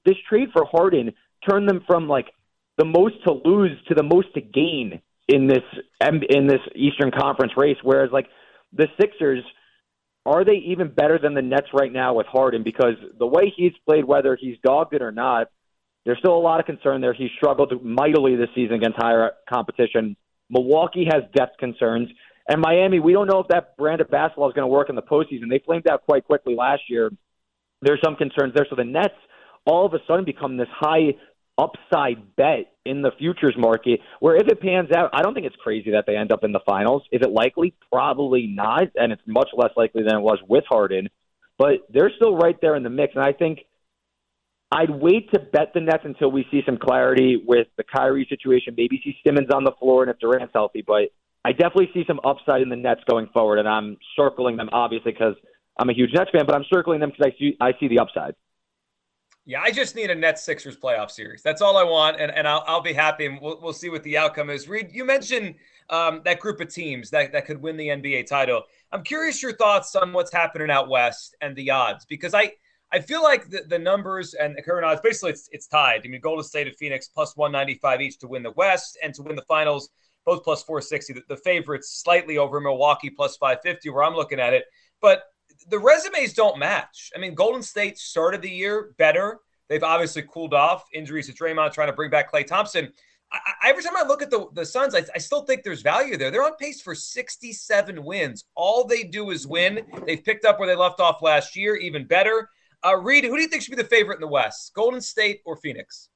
this 0.04 0.16
trade 0.28 0.48
for 0.52 0.64
Harden 0.64 1.12
turned 1.48 1.68
them 1.68 1.82
from 1.86 2.08
like 2.08 2.26
the 2.78 2.84
most 2.84 3.14
to 3.26 3.32
lose 3.44 3.70
to 3.88 3.94
the 3.94 4.02
most 4.02 4.34
to 4.34 4.40
gain 4.40 5.00
in 5.28 5.46
this 5.46 5.62
in 6.00 6.46
this 6.46 6.60
Eastern 6.74 7.10
Conference 7.10 7.52
race. 7.56 7.76
Whereas 7.82 8.10
like 8.12 8.26
the 8.72 8.88
Sixers, 9.00 9.44
are 10.26 10.44
they 10.44 10.62
even 10.66 10.88
better 10.88 11.18
than 11.18 11.34
the 11.34 11.42
Nets 11.42 11.68
right 11.72 11.92
now 11.92 12.14
with 12.14 12.26
Harden? 12.26 12.62
Because 12.62 12.94
the 13.18 13.26
way 13.26 13.52
he's 13.56 13.72
played, 13.86 14.04
whether 14.04 14.36
he's 14.40 14.56
dogged 14.64 14.94
it 14.94 15.02
or 15.02 15.12
not, 15.12 15.48
there's 16.04 16.19
still 16.19 16.36
a 16.36 16.40
lot 16.40 16.60
of 16.60 16.66
concern 16.66 17.00
there. 17.00 17.14
He 17.14 17.28
struggled 17.36 17.72
mightily 17.84 18.36
this 18.36 18.48
season 18.54 18.74
against 18.74 18.98
higher 18.98 19.32
competition. 19.48 20.16
Milwaukee 20.50 21.06
has 21.10 21.22
depth 21.34 21.58
concerns. 21.58 22.08
And 22.48 22.60
Miami, 22.60 23.01
we 23.01 23.13
don't 23.13 23.27
know 23.27 23.41
if 23.41 23.48
that 23.48 23.77
brand 23.77 24.01
of 24.01 24.10
basketball 24.10 24.48
is 24.48 24.55
going 24.55 24.65
to 24.65 24.72
work 24.72 24.91
in 24.91 24.96
the 24.96 25.03
postseason. 25.03 25.48
They 25.48 25.63
flamed 25.65 25.89
out 25.89 26.05
quite 26.05 26.24
quickly 26.24 26.55
last 26.55 26.82
year. 26.89 27.10
There's 27.81 28.01
some 28.05 28.17
concerns 28.17 28.53
there. 28.55 28.67
So 28.69 28.77
the 28.77 28.84
Nets 28.84 29.15
all 29.65 29.86
of 29.86 29.94
a 29.94 29.98
sudden 30.06 30.24
become 30.24 30.56
this 30.56 30.69
high 30.70 31.15
upside 31.56 32.36
bet 32.36 32.72
in 32.84 33.01
the 33.01 33.13
futures 33.19 33.55
market 33.56 34.01
where 34.20 34.36
if 34.36 34.48
it 34.48 34.60
pans 34.60 34.91
out, 34.93 35.10
I 35.15 35.22
don't 35.22 35.34
think 35.34 35.46
it's 35.46 35.56
crazy 35.56 35.93
that 35.93 36.05
they 36.06 36.17
end 36.17 36.32
up 36.32 36.44
in 36.44 36.53
the 36.53 36.60
finals. 36.67 37.03
Is 37.13 37.22
it 37.22 37.31
likely? 37.31 37.74
Probably 37.91 38.46
not. 38.46 38.89
And 38.96 39.13
it's 39.13 39.22
much 39.27 39.48
less 39.56 39.70
likely 39.77 40.03
than 40.03 40.17
it 40.17 40.22
was 40.22 40.39
with 40.46 40.65
Harden. 40.69 41.08
But 41.56 41.86
they're 41.89 42.13
still 42.17 42.36
right 42.36 42.56
there 42.60 42.74
in 42.74 42.82
the 42.82 42.91
mix. 42.91 43.15
And 43.15 43.24
I 43.24 43.32
think– 43.32 43.60
I'd 44.72 44.91
wait 44.91 45.31
to 45.32 45.39
bet 45.39 45.72
the 45.72 45.81
Nets 45.81 46.03
until 46.05 46.32
we 46.32 46.46
see 46.51 46.63
some 46.67 46.79
clarity 46.79 47.41
with 47.46 47.69
the 47.77 47.84
Kyrie 47.84 48.27
situation. 48.29 48.74
Maybe 48.77 49.01
see 49.05 49.17
Simmons 49.24 49.51
on 49.55 49.63
the 49.63 49.70
floor 49.79 50.03
and 50.03 50.10
if 50.10 50.19
Durant's 50.19 50.53
healthy. 50.53 50.82
But 50.84 51.13
I 51.44 51.53
definitely 51.53 51.91
see 51.93 52.05
some 52.06 52.20
upside 52.24 52.63
in 52.63 52.69
the 52.69 52.77
Nets 52.77 53.03
going 53.08 53.29
forward, 53.32 53.58
and 53.58 53.69
I'm 53.69 53.96
circling 54.17 54.56
them 54.56 54.69
obviously 54.72 55.13
because 55.13 55.34
I'm 55.79 55.91
a 55.91 55.93
huge 55.93 56.13
Nets 56.15 56.31
fan, 56.31 56.46
but 56.46 56.55
I'm 56.55 56.65
circling 56.72 57.01
them 57.01 57.10
because 57.10 57.32
I 57.32 57.39
see 57.39 57.56
I 57.60 57.72
see 57.79 57.89
the 57.89 57.98
upside. 57.98 58.34
Yeah, 59.46 59.60
I 59.60 59.70
just 59.70 59.94
need 59.94 60.10
a 60.10 60.15
Nets 60.15 60.43
Sixers 60.43 60.77
playoff 60.77 61.10
series. 61.10 61.43
That's 61.43 61.60
all 61.60 61.77
I 61.77 61.82
want, 61.82 62.19
and, 62.19 62.32
and 62.32 62.48
I'll, 62.48 62.65
I'll 62.67 62.81
be 62.81 62.94
happy, 62.94 63.27
and 63.27 63.39
we'll, 63.43 63.60
we'll 63.60 63.74
see 63.74 63.91
what 63.91 64.03
the 64.03 64.17
outcome 64.17 64.48
is. 64.48 64.70
Reed, 64.70 64.89
you 64.91 65.05
mentioned 65.05 65.56
um, 65.91 66.22
that 66.24 66.41
group 66.41 66.60
of 66.60 66.69
teams 66.69 67.10
that, 67.10 67.32
that 67.32 67.44
could 67.44 67.60
win 67.60 67.77
the 67.77 67.89
NBA 67.89 68.27
title. 68.27 68.63
I'm 68.91 69.03
curious 69.03 69.43
your 69.43 69.53
thoughts 69.53 69.94
on 69.96 70.15
what's 70.15 70.32
happening 70.32 70.70
out 70.70 70.89
west 70.89 71.36
and 71.43 71.55
the 71.56 71.70
odds 71.70 72.06
because 72.06 72.32
I 72.32 72.53
I 72.93 73.01
feel 73.01 73.24
like 73.24 73.51
the, 73.51 73.63
the 73.69 73.79
numbers 73.79 74.34
and 74.34 74.56
the 74.56 74.63
current 74.63 74.84
odds 74.84 75.01
basically 75.01 75.32
it's, 75.32 75.48
it's 75.51 75.67
tied. 75.67 76.03
I 76.05 76.08
mean, 76.08 76.20
Golden 76.20 76.44
State 76.44 76.69
and 76.69 76.77
Phoenix 76.77 77.08
plus 77.08 77.36
195 77.36 78.01
each 78.01 78.19
to 78.20 78.29
win 78.29 78.44
the 78.44 78.53
West 78.53 78.96
and 79.03 79.13
to 79.15 79.22
win 79.22 79.34
the 79.34 79.43
finals, 79.43 79.91
both 80.24 80.44
plus 80.44 80.62
460. 80.62 81.14
The, 81.14 81.22
the 81.28 81.36
favorites 81.36 82.02
slightly 82.02 82.38
over 82.38 82.60
Milwaukee 82.60 83.10
plus 83.10 83.36
550, 83.36 83.90
where 83.90 84.04
I'm 84.04 84.14
looking 84.14 84.40
at 84.40 84.52
it. 84.52 84.64
But 85.00 85.24
the 85.69 85.78
resumes 85.78 86.32
don't 86.32 86.58
match. 86.58 87.10
I 87.14 87.19
mean, 87.19 87.34
Golden 87.34 87.62
State 87.62 87.98
started 87.98 88.43
the 88.43 88.50
year 88.50 88.94
better. 88.98 89.38
They've 89.69 89.82
obviously 89.82 90.22
cooled 90.22 90.54
off 90.54 90.84
injuries 90.93 91.26
to 91.28 91.32
Draymond, 91.32 91.72
trying 91.72 91.88
to 91.88 91.94
bring 91.94 92.10
back 92.10 92.31
Klay 92.31 92.46
Thompson. 92.46 92.93
I, 93.32 93.70
every 93.70 93.82
time 93.82 93.96
I 93.96 94.06
look 94.06 94.22
at 94.22 94.31
the, 94.31 94.46
the 94.52 94.64
Suns, 94.64 94.94
I, 94.94 95.02
I, 95.14 95.19
still 95.19 95.43
think 95.43 95.64
there's 95.64 95.82
value 95.82 96.16
there. 96.16 96.31
They're 96.31 96.44
on 96.44 96.56
pace 96.56 96.81
for 96.81 96.94
67 96.94 98.04
wins. 98.04 98.44
All 98.54 98.84
they 98.86 99.02
do 99.02 99.31
is 99.31 99.46
win. 99.46 99.81
They've 100.06 100.22
picked 100.22 100.44
up 100.44 100.58
where 100.58 100.69
they 100.69 100.76
left 100.76 101.00
off 101.00 101.22
last 101.22 101.56
year, 101.56 101.74
even 101.76 102.06
better. 102.06 102.48
Uh, 102.84 102.96
Reed, 102.96 103.24
who 103.24 103.34
do 103.34 103.43
you 103.43 103.48
think 103.48 103.62
should 103.62 103.74
be 103.74 103.82
the 103.82 103.88
favorite 103.88 104.16
in 104.16 104.20
the 104.20 104.28
West, 104.28 104.72
Golden 104.74 105.00
State 105.00 105.40
or 105.46 105.56
Phoenix? 105.56 106.10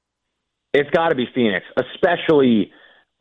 It's 0.73 0.89
got 0.91 1.09
to 1.09 1.15
be 1.15 1.27
Phoenix, 1.33 1.65
especially 1.77 2.71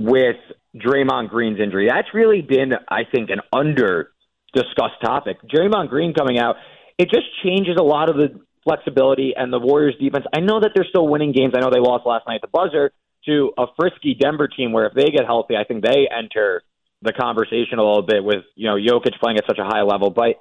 with 0.00 0.37
Draymond 0.76 1.31
Green's 1.31 1.61
injury. 1.61 1.88
That's 1.88 2.09
really 2.14 2.43
been, 2.43 2.73
I 2.88 3.02
think, 3.11 3.31
an 3.31 3.40
under 3.52 4.11
discussed 4.55 5.00
topic. 5.02 5.38
Draymond 5.43 5.88
Green 5.88 6.14
coming 6.14 6.38
out, 6.38 6.57
it 6.99 7.11
just 7.11 7.26
changes 7.45 7.76
a 7.78 7.83
lot 7.83 8.09
of 8.11 8.17
the 8.17 8.40
flexibility 8.64 9.35
and 9.37 9.52
the 9.52 9.59
Warriors 9.59 9.95
defense. 10.00 10.25
I 10.35 10.40
know 10.40 10.61
that 10.61 10.73
they're 10.75 10.87
still 10.88 11.09
winning 11.09 11.33
games. 11.33 11.55
I 11.57 11.61
know 11.61 11.71
they 11.71 11.81
lost 11.81 12.07
last 12.07 12.26
night 12.26 12.37
at 12.37 12.43
the 12.43 12.49
buzzer 12.49 12.93
to 13.26 13.52
a 13.59 13.67
frisky 13.78 14.14
Denver 14.14 14.49
team 14.49 14.73
where 14.73 14.87
if 14.87 14.95
they 14.95 15.11
get 15.11 15.25
healthy, 15.26 15.57
I 15.57 15.64
think 15.64 15.83
they 15.83 16.09
enter 16.09 16.62
the 17.02 17.12
conversation 17.12 17.78
a 17.78 17.85
little 17.85 18.02
bit 18.02 18.23
with, 18.25 18.45
you 18.57 18.69
know, 18.69 18.76
Jokic 18.76 19.19
playing 19.21 19.38
at 19.38 19.47
such 19.47 19.59
a 19.59 19.64
high 19.64 19.83
level. 19.83 20.11
But 20.11 20.40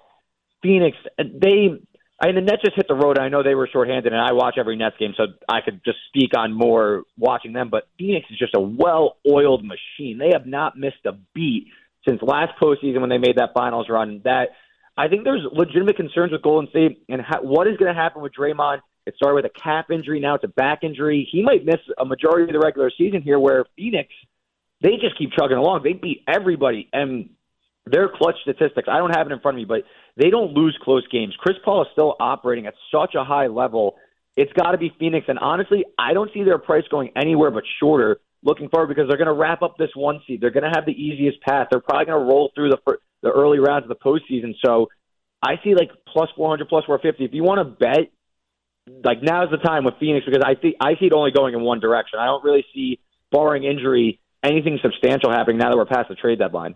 Phoenix, 0.61 0.97
they 1.17 1.79
I 2.19 2.27
mean, 2.27 2.35
the 2.35 2.41
Nets 2.41 2.63
just 2.63 2.75
hit 2.75 2.87
the 2.87 2.95
road. 2.95 3.19
I 3.19 3.29
know 3.29 3.43
they 3.43 3.53
were 3.53 3.69
shorthanded, 3.71 4.11
and 4.11 4.21
I 4.21 4.33
watch 4.33 4.55
every 4.57 4.75
Nets 4.75 4.95
game, 4.99 5.13
so 5.15 5.25
I 5.47 5.61
could 5.61 5.81
just 5.85 5.99
speak 6.07 6.31
on 6.35 6.51
more 6.51 7.03
watching 7.17 7.53
them. 7.53 7.69
But 7.69 7.87
Phoenix 7.99 8.25
is 8.31 8.39
just 8.39 8.55
a 8.55 8.59
well-oiled 8.59 9.63
machine. 9.63 10.17
They 10.17 10.31
have 10.33 10.47
not 10.47 10.77
missed 10.77 11.05
a 11.05 11.11
beat 11.35 11.67
since 12.07 12.19
last 12.23 12.53
postseason 12.59 13.01
when 13.01 13.09
they 13.09 13.19
made 13.19 13.37
that 13.37 13.53
finals 13.53 13.87
run. 13.87 14.21
That 14.23 14.49
I 14.97 15.09
think 15.09 15.25
there's 15.25 15.43
legitimate 15.51 15.95
concerns 15.95 16.31
with 16.31 16.41
Golden 16.41 16.69
State 16.71 17.03
and 17.07 17.21
ha- 17.21 17.41
what 17.41 17.67
is 17.67 17.77
going 17.77 17.93
to 17.93 17.99
happen 17.99 18.23
with 18.23 18.33
Draymond. 18.33 18.79
It 19.05 19.15
started 19.15 19.35
with 19.35 19.45
a 19.45 19.61
calf 19.61 19.85
injury, 19.91 20.19
now 20.19 20.35
it's 20.35 20.43
a 20.43 20.49
back 20.49 20.83
injury. 20.83 21.27
He 21.31 21.41
might 21.41 21.65
miss 21.65 21.79
a 21.97 22.03
majority 22.03 22.43
of 22.43 22.53
the 22.53 22.59
regular 22.59 22.91
season 22.97 23.21
here. 23.21 23.39
Where 23.39 23.65
Phoenix, 23.77 24.09
they 24.81 24.97
just 24.99 25.17
keep 25.17 25.31
chugging 25.37 25.57
along. 25.57 25.83
They 25.83 25.93
beat 25.93 26.23
everybody, 26.27 26.89
and 26.91 27.29
their 27.85 28.09
clutch 28.09 28.35
statistics. 28.41 28.87
I 28.91 28.97
don't 28.97 29.15
have 29.15 29.27
it 29.27 29.33
in 29.33 29.39
front 29.39 29.55
of 29.55 29.59
me, 29.59 29.65
but 29.65 29.83
they 30.17 30.29
don't 30.29 30.53
lose 30.53 30.77
close 30.81 31.07
games. 31.07 31.35
Chris 31.39 31.57
Paul 31.63 31.83
is 31.83 31.87
still 31.91 32.15
operating 32.19 32.65
at 32.65 32.73
such 32.91 33.15
a 33.15 33.23
high 33.23 33.47
level. 33.47 33.95
It's 34.35 34.51
got 34.53 34.71
to 34.71 34.77
be 34.77 34.91
Phoenix. 34.99 35.25
And 35.29 35.39
honestly, 35.39 35.85
I 35.97 36.13
don't 36.13 36.31
see 36.33 36.43
their 36.43 36.57
price 36.57 36.83
going 36.89 37.11
anywhere 37.15 37.51
but 37.51 37.63
shorter 37.79 38.19
looking 38.43 38.69
forward 38.69 38.87
because 38.87 39.07
they're 39.07 39.17
going 39.17 39.27
to 39.27 39.33
wrap 39.33 39.61
up 39.61 39.77
this 39.77 39.89
one 39.95 40.21
seed. 40.27 40.41
They're 40.41 40.51
going 40.51 40.63
to 40.63 40.71
have 40.73 40.85
the 40.85 40.91
easiest 40.91 41.41
path. 41.41 41.67
They're 41.71 41.79
probably 41.79 42.05
going 42.05 42.19
to 42.19 42.25
roll 42.25 42.51
through 42.55 42.69
the 42.69 42.97
the 43.23 43.31
early 43.31 43.59
rounds 43.59 43.83
of 43.83 43.89
the 43.89 43.95
postseason. 43.95 44.53
So 44.63 44.89
I 45.41 45.55
see 45.63 45.73
like 45.75 45.89
plus 46.07 46.29
400, 46.35 46.67
plus 46.67 46.85
450. 46.85 47.25
If 47.25 47.33
you 47.33 47.43
want 47.43 47.59
to 47.59 47.85
bet, 47.85 48.11
like 49.03 49.21
now's 49.21 49.51
the 49.51 49.57
time 49.57 49.83
with 49.83 49.95
Phoenix 49.99 50.25
because 50.25 50.43
I 50.45 50.55
think 50.55 50.75
I 50.79 50.93
see 50.99 51.07
it 51.07 51.13
only 51.13 51.31
going 51.31 51.53
in 51.53 51.61
one 51.61 51.79
direction. 51.79 52.19
I 52.19 52.25
don't 52.25 52.43
really 52.43 52.65
see, 52.73 52.99
barring 53.31 53.63
injury, 53.63 54.19
anything 54.43 54.79
substantial 54.81 55.31
happening 55.31 55.57
now 55.57 55.69
that 55.69 55.77
we're 55.77 55.85
past 55.85 56.09
the 56.09 56.15
trade 56.15 56.39
deadline. 56.39 56.75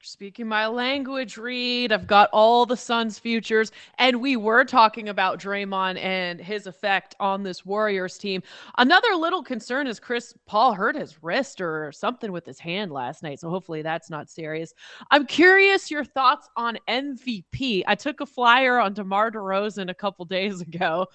Speaking 0.00 0.46
my 0.46 0.68
language, 0.68 1.36
Reed. 1.36 1.90
I've 1.90 2.06
got 2.06 2.30
all 2.32 2.64
the 2.64 2.76
Suns' 2.76 3.18
futures. 3.18 3.72
And 3.98 4.20
we 4.20 4.36
were 4.36 4.64
talking 4.64 5.08
about 5.08 5.40
Draymond 5.40 5.98
and 5.98 6.40
his 6.40 6.68
effect 6.68 7.16
on 7.18 7.42
this 7.42 7.66
Warriors 7.66 8.16
team. 8.16 8.42
Another 8.78 9.16
little 9.16 9.42
concern 9.42 9.88
is 9.88 9.98
Chris 9.98 10.32
Paul 10.46 10.72
hurt 10.72 10.94
his 10.94 11.20
wrist 11.20 11.60
or 11.60 11.90
something 11.90 12.30
with 12.30 12.46
his 12.46 12.60
hand 12.60 12.92
last 12.92 13.24
night. 13.24 13.40
So 13.40 13.50
hopefully 13.50 13.82
that's 13.82 14.08
not 14.08 14.30
serious. 14.30 14.72
I'm 15.10 15.26
curious 15.26 15.90
your 15.90 16.04
thoughts 16.04 16.48
on 16.56 16.78
MVP. 16.88 17.82
I 17.86 17.96
took 17.96 18.20
a 18.20 18.26
flyer 18.26 18.78
on 18.78 18.94
DeMar 18.94 19.32
DeRozan 19.32 19.90
a 19.90 19.94
couple 19.94 20.24
days 20.26 20.60
ago. 20.60 21.08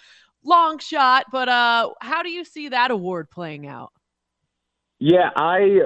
Long 0.43 0.77
shot, 0.77 1.27
but 1.31 1.47
uh, 1.47 1.91
how 2.01 2.21
do 2.21 2.29
you 2.29 2.43
see 2.43 2.67
that 2.67 2.91
award 2.91 3.31
playing 3.31 3.65
out? 3.65 3.92
Yeah, 5.05 5.31
I. 5.35 5.79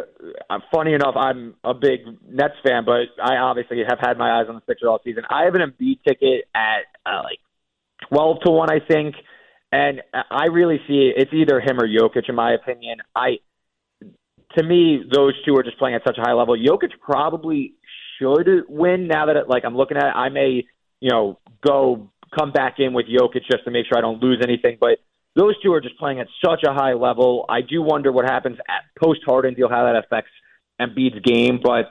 Uh, 0.47 0.59
funny 0.71 0.93
enough, 0.93 1.15
I'm 1.15 1.55
a 1.63 1.73
big 1.73 2.01
Nets 2.29 2.53
fan, 2.63 2.85
but 2.85 3.07
I 3.19 3.37
obviously 3.37 3.79
have 3.79 3.97
had 3.99 4.15
my 4.15 4.39
eyes 4.39 4.45
on 4.47 4.53
the 4.53 4.61
Sixers 4.67 4.87
all 4.87 4.99
season. 5.03 5.23
I 5.27 5.45
have 5.45 5.55
an 5.55 5.61
Embiid 5.61 6.03
ticket 6.07 6.45
at 6.53 6.81
uh, 7.03 7.23
like 7.23 7.39
twelve 8.13 8.41
to 8.45 8.51
one, 8.51 8.69
I 8.69 8.77
think, 8.87 9.15
and 9.71 10.03
I 10.13 10.45
really 10.51 10.79
see 10.87 11.09
it. 11.09 11.15
It's 11.19 11.33
either 11.33 11.59
him 11.59 11.79
or 11.79 11.87
Jokic, 11.87 12.29
in 12.29 12.35
my 12.35 12.53
opinion. 12.53 12.99
I, 13.15 13.39
to 14.55 14.63
me, 14.63 15.03
those 15.11 15.33
two 15.47 15.55
are 15.55 15.63
just 15.63 15.79
playing 15.79 15.95
at 15.95 16.03
such 16.05 16.19
a 16.19 16.21
high 16.21 16.33
level. 16.33 16.55
Jokic 16.55 16.91
probably 17.01 17.73
should 18.19 18.65
win. 18.69 19.07
Now 19.07 19.25
that 19.25 19.35
it, 19.35 19.49
like 19.49 19.65
I'm 19.65 19.75
looking 19.75 19.97
at 19.97 20.03
it, 20.03 20.15
I 20.15 20.29
may, 20.29 20.63
you 20.99 21.09
know, 21.09 21.39
go 21.65 22.11
come 22.37 22.51
back 22.51 22.75
in 22.77 22.93
with 22.93 23.07
Jokic 23.07 23.49
just 23.49 23.63
to 23.65 23.71
make 23.71 23.87
sure 23.87 23.97
I 23.97 24.01
don't 24.01 24.21
lose 24.21 24.41
anything, 24.43 24.77
but 24.79 24.99
those 25.37 25.53
two 25.61 25.71
are 25.71 25.81
just 25.81 25.97
playing 25.99 26.19
at 26.19 26.27
such 26.43 26.63
a 26.67 26.73
high 26.73 26.93
level. 26.93 27.45
I 27.47 27.61
do 27.61 27.81
wonder 27.81 28.11
what 28.11 28.25
happens 28.25 28.57
at 28.67 28.83
post 29.01 29.21
Harden 29.25 29.53
deal, 29.53 29.69
how 29.69 29.85
that 29.85 29.95
affects 29.95 30.31
Embiid's 30.81 31.21
game. 31.23 31.59
But 31.63 31.85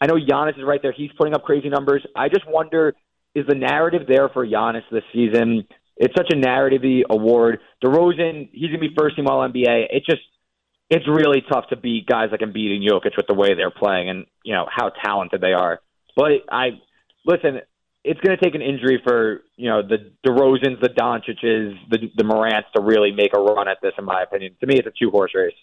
I 0.00 0.06
know 0.06 0.14
Giannis 0.14 0.56
is 0.56 0.64
right 0.64 0.80
there. 0.80 0.92
He's 0.92 1.10
putting 1.18 1.34
up 1.34 1.42
crazy 1.42 1.68
numbers. 1.68 2.06
I 2.16 2.28
just 2.28 2.46
wonder 2.46 2.94
is 3.34 3.46
the 3.48 3.54
narrative 3.54 4.02
there 4.06 4.28
for 4.28 4.46
Giannis 4.46 4.82
this 4.92 5.02
season? 5.12 5.66
It's 5.96 6.14
such 6.16 6.28
a 6.30 6.36
narrative 6.36 6.82
award. 7.10 7.58
DeRozan, 7.82 8.50
he's 8.52 8.68
gonna 8.68 8.78
be 8.78 8.94
first 8.96 9.16
team 9.16 9.26
All 9.26 9.48
NBA. 9.48 9.86
It 9.90 10.04
just 10.08 10.22
it's 10.88 11.08
really 11.08 11.42
tough 11.50 11.68
to 11.70 11.76
beat 11.76 12.06
guys 12.06 12.28
like 12.30 12.40
Embiid 12.40 12.76
and 12.76 12.88
Jokic 12.88 13.16
with 13.16 13.26
the 13.26 13.34
way 13.34 13.54
they're 13.54 13.70
playing 13.70 14.10
and 14.10 14.26
you 14.44 14.54
know 14.54 14.66
how 14.70 14.90
talented 14.90 15.40
they 15.40 15.54
are. 15.54 15.80
But 16.14 16.32
I 16.50 16.80
listen 17.24 17.62
it's 18.04 18.20
going 18.20 18.36
to 18.36 18.42
take 18.42 18.54
an 18.54 18.62
injury 18.62 19.00
for 19.04 19.42
you 19.56 19.68
know 19.68 19.82
the 19.82 20.12
DeRozans, 20.26 20.80
the 20.80 20.88
Doncic's, 20.88 21.78
the 21.90 22.10
the 22.16 22.24
Morants 22.24 22.68
to 22.74 22.82
really 22.82 23.12
make 23.12 23.34
a 23.34 23.40
run 23.40 23.68
at 23.68 23.78
this. 23.82 23.92
In 23.98 24.04
my 24.04 24.22
opinion, 24.22 24.56
to 24.60 24.66
me, 24.66 24.76
it's 24.78 24.86
a 24.86 24.92
two 24.98 25.10
horse 25.10 25.32
race. 25.34 25.54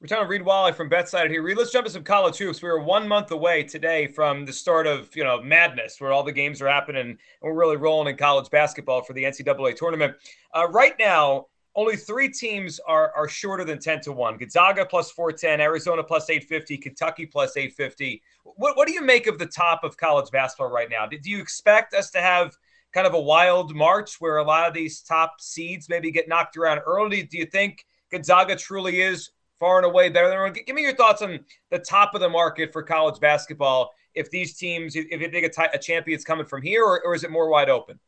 We're 0.00 0.06
talking 0.06 0.24
to 0.24 0.30
Reed 0.30 0.46
Wallach 0.46 0.76
from 0.76 0.88
BetSided 0.88 1.28
here. 1.28 1.42
Reed, 1.42 1.58
let's 1.58 1.72
jump 1.72 1.84
to 1.84 1.92
some 1.92 2.02
college 2.02 2.38
hoops. 2.38 2.62
We 2.62 2.70
are 2.70 2.80
one 2.80 3.06
month 3.06 3.32
away 3.32 3.64
today 3.64 4.06
from 4.06 4.46
the 4.46 4.52
start 4.52 4.86
of 4.86 5.14
you 5.14 5.24
know 5.24 5.42
madness, 5.42 6.00
where 6.00 6.10
all 6.10 6.22
the 6.22 6.32
games 6.32 6.62
are 6.62 6.68
happening, 6.68 7.02
and 7.02 7.18
we're 7.42 7.52
really 7.52 7.76
rolling 7.76 8.08
in 8.08 8.16
college 8.16 8.48
basketball 8.50 9.02
for 9.02 9.12
the 9.12 9.24
NCAA 9.24 9.76
tournament. 9.76 10.14
Uh, 10.54 10.68
right 10.68 10.94
now, 10.98 11.48
only 11.76 11.96
three 11.96 12.28
teams 12.28 12.80
are, 12.80 13.12
are 13.14 13.28
shorter 13.28 13.64
than 13.64 13.78
10 13.78 14.00
to 14.02 14.12
1 14.12 14.36
gonzaga 14.38 14.84
plus 14.84 15.10
410 15.10 15.60
arizona 15.60 16.02
plus 16.02 16.28
850 16.28 16.76
kentucky 16.78 17.26
plus 17.26 17.56
850 17.56 18.22
what, 18.44 18.76
what 18.76 18.86
do 18.86 18.92
you 18.92 19.02
make 19.02 19.26
of 19.26 19.38
the 19.38 19.46
top 19.46 19.84
of 19.84 19.96
college 19.96 20.30
basketball 20.30 20.70
right 20.70 20.90
now 20.90 21.06
do 21.06 21.18
you 21.22 21.40
expect 21.40 21.94
us 21.94 22.10
to 22.10 22.20
have 22.20 22.56
kind 22.92 23.06
of 23.06 23.14
a 23.14 23.20
wild 23.20 23.74
march 23.74 24.20
where 24.20 24.38
a 24.38 24.44
lot 24.44 24.66
of 24.66 24.74
these 24.74 25.00
top 25.00 25.40
seeds 25.40 25.88
maybe 25.88 26.10
get 26.10 26.28
knocked 26.28 26.56
around 26.56 26.80
early 26.86 27.22
do 27.22 27.38
you 27.38 27.46
think 27.46 27.84
Gonzaga 28.10 28.56
truly 28.56 29.00
is 29.00 29.30
far 29.58 29.76
and 29.76 29.86
away 29.86 30.08
better 30.08 30.28
than 30.28 30.52
Give 30.66 30.74
me 30.74 30.82
your 30.82 30.94
thoughts 30.94 31.22
on 31.22 31.38
the 31.70 31.78
top 31.78 32.14
of 32.14 32.20
the 32.20 32.28
market 32.28 32.72
for 32.72 32.82
college 32.82 33.20
basketball. 33.20 33.92
If 34.14 34.30
these 34.30 34.56
teams, 34.56 34.96
if 34.96 35.20
you 35.20 35.30
think 35.30 35.46
a, 35.46 35.48
t- 35.48 35.70
a 35.72 35.78
champion's 35.78 36.24
coming 36.24 36.46
from 36.46 36.62
here, 36.62 36.84
or, 36.84 37.00
or 37.04 37.14
is 37.14 37.22
it 37.22 37.30
more 37.30 37.48
wide 37.48 37.68
open? 37.68 38.00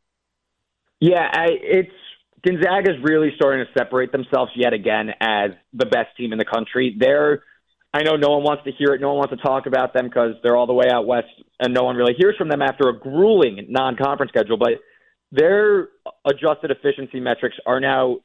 Yeah, 0.99 1.29
I, 1.31 1.47
it's 1.61 1.91
Gonzaga's 2.45 3.01
really 3.01 3.31
starting 3.35 3.65
to 3.65 3.79
separate 3.79 4.11
themselves 4.11 4.51
yet 4.55 4.73
again 4.73 5.11
as 5.21 5.51
the 5.73 5.85
best 5.85 6.15
team 6.17 6.33
in 6.33 6.37
the 6.37 6.45
country. 6.45 6.95
They're, 6.97 7.43
I 7.93 8.03
know 8.03 8.15
no 8.17 8.29
one 8.31 8.43
wants 8.43 8.63
to 8.65 8.71
hear 8.71 8.93
it, 8.93 9.01
no 9.01 9.09
one 9.13 9.17
wants 9.17 9.33
to 9.33 9.41
talk 9.41 9.65
about 9.65 9.93
them 9.93 10.05
because 10.05 10.33
they're 10.43 10.57
all 10.57 10.67
the 10.67 10.73
way 10.73 10.87
out 10.91 11.07
west, 11.07 11.27
and 11.59 11.73
no 11.73 11.83
one 11.83 11.95
really 11.95 12.15
hears 12.17 12.35
from 12.37 12.49
them 12.49 12.61
after 12.61 12.89
a 12.89 12.97
grueling 12.97 13.67
non-conference 13.69 14.31
schedule. 14.31 14.57
But 14.57 14.81
their 15.31 15.89
adjusted 16.25 16.71
efficiency 16.71 17.19
metrics 17.21 17.55
are 17.65 17.79
now 17.79 18.17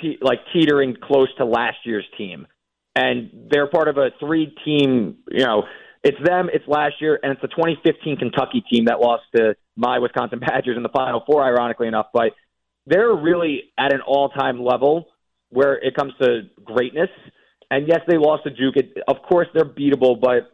te- 0.00 0.18
like 0.20 0.38
teetering 0.52 0.96
close 1.02 1.28
to 1.38 1.44
last 1.44 1.78
year's 1.84 2.06
team, 2.16 2.46
and 2.94 3.48
they're 3.50 3.66
part 3.66 3.88
of 3.88 3.96
a 3.96 4.10
three-team. 4.20 5.16
You 5.30 5.44
know, 5.44 5.64
it's 6.04 6.18
them, 6.24 6.48
it's 6.52 6.66
last 6.68 6.94
year, 7.00 7.18
and 7.20 7.32
it's 7.32 7.42
the 7.42 7.48
2015 7.48 8.18
Kentucky 8.18 8.62
team 8.70 8.84
that 8.84 9.00
lost 9.00 9.24
to 9.34 9.56
my 9.74 9.98
Wisconsin 9.98 10.38
Badgers 10.46 10.76
in 10.76 10.84
the 10.84 10.90
Final 10.90 11.24
Four, 11.26 11.42
ironically 11.42 11.88
enough. 11.88 12.06
But 12.12 12.34
they're 12.86 13.14
really 13.14 13.72
at 13.78 13.92
an 13.92 14.00
all-time 14.00 14.62
level 14.62 15.06
where 15.50 15.74
it 15.74 15.94
comes 15.94 16.12
to 16.20 16.42
greatness. 16.64 17.10
And 17.70 17.86
yes, 17.88 18.00
they 18.06 18.16
lost 18.16 18.44
to 18.44 18.50
Duke. 18.50 18.76
It, 18.76 18.98
of 19.08 19.22
course, 19.22 19.48
they're 19.54 19.64
beatable, 19.64 20.20
but 20.20 20.50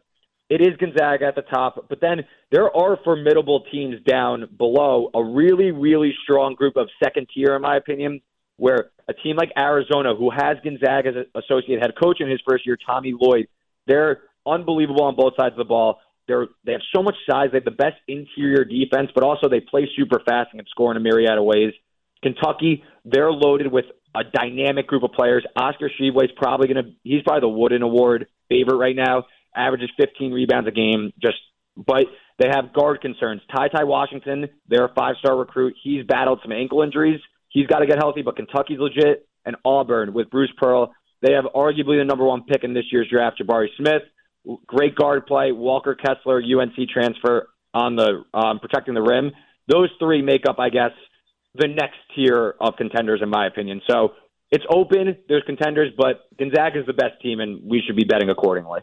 it 0.49 0.61
is 0.61 0.77
Gonzaga 0.79 1.27
at 1.27 1.35
the 1.35 1.43
top. 1.43 1.89
But 1.89 2.01
then 2.01 2.25
there 2.51 2.75
are 2.75 2.99
formidable 3.05 3.65
teams 3.71 3.97
down 4.07 4.49
below. 4.57 5.11
A 5.15 5.23
really, 5.23 5.71
really 5.71 6.15
strong 6.23 6.55
group 6.55 6.77
of 6.77 6.89
second 7.03 7.29
tier, 7.35 7.55
in 7.57 7.63
my 7.63 7.77
opinion, 7.77 8.21
where 8.57 8.91
a 9.09 9.15
team 9.15 9.37
like 9.37 9.51
Arizona, 9.57 10.15
who 10.15 10.31
has 10.31 10.57
Gonzaga 10.63 11.11
as 11.11 11.43
associate 11.43 11.81
head 11.81 11.93
coach 12.01 12.21
in 12.21 12.29
his 12.29 12.41
first 12.49 12.67
year, 12.67 12.77
Tommy 12.85 13.15
Lloyd, 13.19 13.49
they're 13.87 14.23
unbelievable 14.47 15.05
on 15.05 15.17
both 15.17 15.35
sides 15.39 15.53
of 15.53 15.59
the 15.59 15.65
ball. 15.65 16.01
They're 16.27 16.47
they 16.65 16.73
have 16.73 16.83
so 16.95 17.03
much 17.03 17.17
size. 17.29 17.49
They 17.53 17.59
have 17.59 17.65
the 17.65 17.71
best 17.71 17.97
interior 18.07 18.65
defense, 18.65 19.11
but 19.15 19.25
also 19.25 19.49
they 19.49 19.61
play 19.61 19.89
super 19.97 20.21
fast 20.21 20.51
and 20.53 20.61
can 20.61 20.69
score 20.69 20.91
in 20.91 20.97
a 20.97 21.01
myriad 21.01 21.39
of 21.39 21.45
ways. 21.45 21.73
Kentucky, 22.23 22.83
they're 23.05 23.33
loaded 23.33 23.71
with 23.71 23.87
a 24.15 24.25
dynamic 24.25 24.87
group 24.87 25.03
of 25.03 25.13
players. 25.13 25.45
Oscar 25.57 25.87
is 25.87 26.31
probably 26.37 26.69
going 26.69 26.85
to 26.85 26.91
he's 27.03 27.23
probably 27.23 27.41
the 27.41 27.49
Wooden 27.49 27.83
Award 27.83 28.27
favorite 28.49 28.77
right 28.77 28.97
now. 28.97 29.25
Averages 29.55 29.91
15 29.99 30.33
rebounds 30.33 30.69
a 30.69 30.73
game. 30.73 31.13
Just 31.21 31.37
but 31.77 32.05
they 32.39 32.49
have 32.49 32.73
guard 32.73 33.01
concerns. 33.01 33.41
Ty 33.55 33.69
Ty 33.69 33.85
Washington, 33.85 34.47
they're 34.69 34.87
a 34.87 34.95
five 34.95 35.17
star 35.19 35.37
recruit. 35.37 35.75
He's 35.83 36.05
battled 36.05 36.41
some 36.43 36.53
ankle 36.53 36.83
injuries. 36.83 37.21
He's 37.49 37.67
got 37.67 37.79
to 37.79 37.87
get 37.87 37.99
healthy, 37.99 38.23
but 38.23 38.37
Kentucky's 38.37 38.79
legit. 38.79 39.27
And 39.45 39.57
Auburn 39.65 40.13
with 40.13 40.29
Bruce 40.29 40.53
Pearl, 40.59 40.95
they 41.23 41.33
have 41.33 41.45
arguably 41.55 41.99
the 41.99 42.05
number 42.05 42.25
one 42.25 42.45
pick 42.45 42.65
in 42.65 42.75
this 42.75 42.85
year's 42.93 43.09
draft, 43.11 43.41
Jabari 43.43 43.69
Smith. 43.79 44.03
Great 44.67 44.95
guard 44.95 45.27
play. 45.27 45.53
Walker 45.53 45.95
Kessler, 45.95 46.43
UNC 46.43 46.75
transfer 46.93 47.49
on 47.73 47.97
the 47.97 48.25
um, 48.35 48.59
protecting 48.61 48.95
the 48.95 49.03
rim. 49.03 49.33
Those 49.67 49.91
three 49.99 50.23
make 50.23 50.43
up, 50.49 50.59
I 50.59 50.69
guess, 50.69 50.93
the 51.59 51.69
next 51.69 51.99
tier 52.15 52.55
of 52.61 52.77
contenders, 52.77 53.21
in 53.23 53.29
my 53.29 53.47
opinion. 53.47 53.81
So 53.89 54.15
it's 54.51 54.65
open. 54.71 55.17
There's 55.29 55.43
contenders, 55.45 55.93
but 55.97 56.27
Gonzaga 56.39 56.81
is 56.81 56.87
the 56.87 56.93
best 56.93 57.21
team, 57.23 57.41
and 57.41 57.69
we 57.69 57.83
should 57.87 57.97
be 57.97 58.05
betting 58.05 58.31
accordingly. 58.31 58.81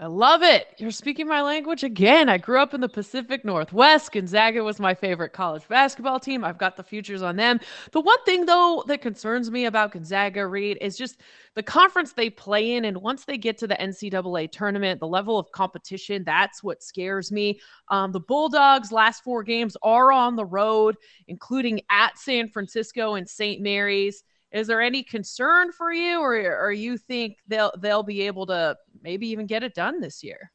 I 0.00 0.06
love 0.06 0.44
it. 0.44 0.68
You're 0.78 0.92
speaking 0.92 1.26
my 1.26 1.42
language 1.42 1.82
again. 1.82 2.28
I 2.28 2.38
grew 2.38 2.62
up 2.62 2.72
in 2.72 2.80
the 2.80 2.88
Pacific 2.88 3.44
Northwest. 3.44 4.12
Gonzaga 4.12 4.62
was 4.62 4.78
my 4.78 4.94
favorite 4.94 5.32
college 5.32 5.66
basketball 5.66 6.20
team. 6.20 6.44
I've 6.44 6.56
got 6.56 6.76
the 6.76 6.84
futures 6.84 7.20
on 7.20 7.34
them. 7.34 7.58
The 7.90 8.00
one 8.00 8.22
thing, 8.24 8.46
though, 8.46 8.84
that 8.86 9.02
concerns 9.02 9.50
me 9.50 9.64
about 9.64 9.90
Gonzaga, 9.90 10.46
Reed, 10.46 10.78
is 10.80 10.96
just 10.96 11.20
the 11.56 11.64
conference 11.64 12.12
they 12.12 12.30
play 12.30 12.76
in. 12.76 12.84
And 12.84 12.98
once 12.98 13.24
they 13.24 13.36
get 13.36 13.58
to 13.58 13.66
the 13.66 13.74
NCAA 13.74 14.52
tournament, 14.52 15.00
the 15.00 15.08
level 15.08 15.36
of 15.36 15.50
competition, 15.50 16.22
that's 16.22 16.62
what 16.62 16.80
scares 16.80 17.32
me. 17.32 17.58
Um, 17.88 18.12
the 18.12 18.20
Bulldogs' 18.20 18.92
last 18.92 19.24
four 19.24 19.42
games 19.42 19.76
are 19.82 20.12
on 20.12 20.36
the 20.36 20.46
road, 20.46 20.94
including 21.26 21.80
at 21.90 22.16
San 22.16 22.50
Francisco 22.50 23.14
and 23.14 23.28
St. 23.28 23.60
Mary's. 23.60 24.22
Is 24.50 24.66
there 24.66 24.80
any 24.80 25.02
concern 25.02 25.72
for 25.72 25.92
you, 25.92 26.20
or, 26.20 26.34
or 26.58 26.72
you 26.72 26.96
think 26.96 27.36
they'll 27.48 27.72
they'll 27.80 28.02
be 28.02 28.22
able 28.22 28.46
to 28.46 28.76
maybe 29.02 29.28
even 29.28 29.46
get 29.46 29.62
it 29.62 29.74
done 29.74 30.00
this 30.00 30.22
year? 30.22 30.50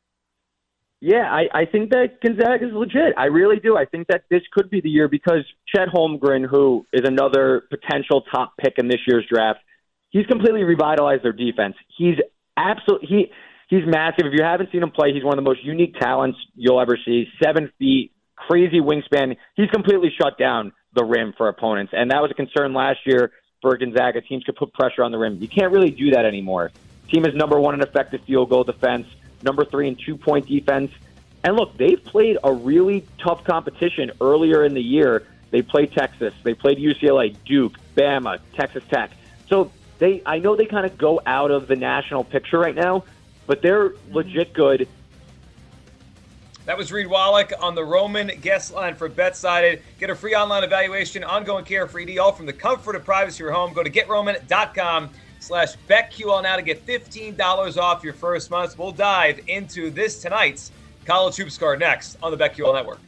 Yeah, 1.06 1.30
I, 1.30 1.50
I 1.54 1.66
think 1.66 1.90
that 1.90 2.22
Gonzaga 2.22 2.66
is 2.66 2.74
legit. 2.74 3.14
I 3.18 3.26
really 3.26 3.60
do. 3.60 3.76
I 3.76 3.84
think 3.84 4.08
that 4.08 4.24
this 4.30 4.42
could 4.54 4.70
be 4.70 4.80
the 4.80 4.90
year 4.90 5.10
because 5.10 5.44
Chet 5.68 5.90
Holmgren, 5.90 6.48
who 6.50 6.86
is 6.94 7.02
another 7.04 7.64
potential 7.70 8.24
top 8.34 8.54
pick 8.58 8.76
in 8.78 8.88
this 8.88 9.02
year's 9.06 9.26
draft, 9.30 9.60
he's 10.12 10.26
completely 10.28 10.64
revitalized 10.64 11.22
their 11.22 11.34
defense. 11.34 11.76
He's 11.98 12.16
absolutely 12.56 13.08
he 13.10 13.32
he's 13.70 13.86
massive. 13.86 14.28
If 14.28 14.34
you 14.34 14.46
haven't 14.46 14.72
seen 14.72 14.82
him 14.82 14.92
play, 14.92 15.12
he's 15.14 15.26
one 15.26 15.38
of 15.38 15.44
the 15.44 15.50
most 15.50 15.62
unique 15.66 16.00
talents 16.00 16.38
you'll 16.56 16.80
ever 16.80 16.98
see. 17.04 17.26
Seven 17.44 17.70
feet, 17.78 18.14
crazy 18.38 18.80
wingspan. 18.80 19.36
He's 19.56 19.70
completely 19.72 20.10
shut 20.18 20.38
down 20.38 20.72
the 20.94 21.04
rim 21.04 21.34
for 21.36 21.50
opponents, 21.50 21.92
and 21.94 22.12
that 22.12 22.22
was 22.22 22.32
a 22.32 22.36
concern 22.36 22.74
last 22.74 23.00
year 23.06 23.34
for 23.62 23.76
Gonzaga. 23.78 24.22
Teams 24.22 24.46
could 24.46 24.56
put 24.56 24.74
pressure 24.74 25.04
on 25.04 25.12
the 25.12 25.18
rim. 25.18 25.38
You 25.42 25.50
can't 25.50 25.74
really 25.74 25.92
do 25.92 26.12
that 26.12 26.24
anymore. 26.24 26.72
Team 27.10 27.26
is 27.26 27.36
number 27.36 27.60
one 27.60 27.74
in 27.74 27.82
effective 27.82 28.22
field 28.24 28.50
goal 28.50 28.64
defense, 28.64 29.08
number 29.44 29.66
three 29.66 29.88
in 29.88 29.96
two 29.96 30.18
point 30.18 30.48
defense. 30.48 30.92
And 31.44 31.56
look, 31.56 31.78
they've 31.78 32.04
played 32.04 32.38
a 32.44 32.54
really 32.54 33.06
tough 33.20 33.44
competition 33.44 34.12
earlier 34.22 34.64
in 34.64 34.74
the 34.74 34.82
year. 34.82 35.28
They 35.52 35.62
played 35.62 35.92
Texas, 35.92 36.34
they 36.44 36.54
played 36.54 36.78
UCLA, 36.78 37.36
Duke, 37.46 37.74
Bama, 37.96 38.40
Texas 38.56 38.84
Tech. 38.90 39.12
So 39.48 39.72
they, 40.00 40.22
I 40.26 40.40
know 40.40 40.56
they 40.56 40.66
kind 40.66 40.86
of 40.86 40.98
go 40.98 41.22
out 41.26 41.52
of 41.52 41.68
the 41.68 41.76
national 41.76 42.24
picture 42.24 42.58
right 42.58 42.74
now, 42.74 43.04
but 43.46 43.62
they're 43.62 43.94
legit 44.12 44.54
good. 44.54 44.88
That 46.66 46.78
was 46.78 46.94
Reed 46.94 47.08
Wallach 47.08 47.52
on 47.60 47.76
the 47.76 47.84
Roman 47.84 48.32
guest 48.40 48.74
line 48.74 48.96
for 48.96 49.10
BetSided. 49.10 49.82
Get 50.00 50.10
a 50.10 50.16
free 50.16 50.34
online 50.34 50.64
evaluation, 50.64 51.24
ongoing 51.24 51.66
care 51.66 51.88
for 51.88 52.00
ED, 52.00 52.18
all 52.18 52.32
from 52.32 52.46
the 52.46 52.54
comfort 52.54 52.96
of 52.96 53.04
privacy 53.04 53.36
of 53.36 53.40
your 53.40 53.52
home. 53.52 53.74
Go 53.74 53.84
to 53.84 53.90
getroman.com 53.90 55.10
slash 55.44 55.74
BetQL 55.90 56.42
now 56.44 56.56
to 56.56 56.62
get 56.62 56.86
$15 56.86 57.78
off 57.78 58.04
your 58.04 58.14
first 58.14 58.50
month. 58.50 58.78
We'll 58.78 58.92
dive 58.92 59.42
into 59.48 59.90
this 59.90 60.22
tonight's 60.22 60.72
College 61.06 61.36
Hoops 61.36 61.58
Card 61.58 61.80
next 61.80 62.18
on 62.24 62.32
the 62.32 62.38
BetQL 62.38 62.74
Network. 62.74 63.00